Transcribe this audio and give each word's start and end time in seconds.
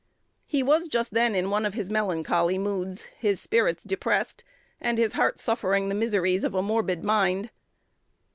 He 0.47 0.63
was 0.63 0.87
just 0.87 1.13
then 1.13 1.35
in 1.35 1.51
one 1.51 1.63
of 1.63 1.75
his 1.75 1.91
melancholy 1.91 2.57
moods, 2.57 3.03
his 3.19 3.39
spirits 3.39 3.83
depressed, 3.83 4.43
and 4.81 4.97
his 4.97 5.13
heart 5.13 5.39
suffering 5.39 5.89
the 5.89 5.93
miseries 5.95 6.43
of 6.43 6.55
a 6.55 6.63
morbid 6.63 7.03
mind. 7.03 7.51